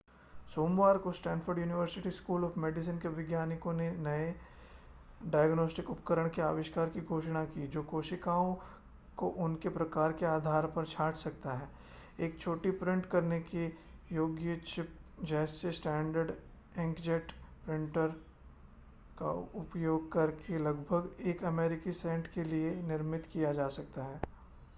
सोमवार 0.55 0.97
को 0.97 1.11
Stanford 1.11 1.59
University 1.59 2.11
school 2.11 2.45
of 2.45 2.59
medicine 2.59 2.97
के 2.99 3.07
वैज्ञानिकों 3.07 3.73
ने 3.73 3.87
एक 3.87 3.97
नए 3.97 4.33
डायग्नोस्टिक 5.25 5.89
उपकरण 5.89 6.29
के 6.29 6.41
आविष्कार 6.41 6.89
की 6.89 7.01
घोषणा 7.01 7.43
की 7.45 7.67
जो 7.67 7.83
कोशिकाओं 7.83 8.53
को 9.17 9.27
उनके 9.45 9.69
प्रकार 9.69 10.13
के 10.13 10.25
आधार 10.25 10.67
पर 10.67 10.85
छांट 10.85 11.15
सकता 11.15 11.53
है 11.53 11.69
एक 12.19 12.39
छोटी 12.39 12.71
प्रिंट 12.71 13.05
करने 13.05 13.39
योग्य 14.11 14.55
चिप 14.67 14.97
जिसे 15.23 15.71
स्टैण्डर्ड 15.71 16.31
इंकजेट 16.79 17.31
प्रिंटर 17.65 18.07
का 19.19 19.31
उपयोग 19.55 20.11
करके 20.11 20.57
लगभग 20.57 21.15
एक 21.27 21.43
अमेरिकी 21.43 21.91
सेंट 21.91 22.27
के 22.27 22.43
लिए 22.43 22.75
निर्मित 22.83 23.29
किया 23.33 23.53
जा 23.53 23.67
सकता 23.67 24.03
है 24.03 24.21